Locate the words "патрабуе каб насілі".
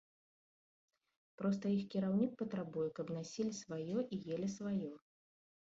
2.41-3.53